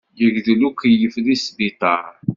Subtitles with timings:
[0.21, 2.13] Yegdel ukeyyef deg sbiṭaṛ.